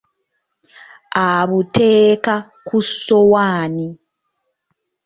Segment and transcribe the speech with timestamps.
[1.27, 2.33] Abuteeka
[2.67, 3.87] ku ssowaani.